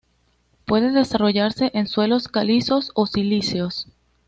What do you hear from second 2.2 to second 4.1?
calizos o silíceos.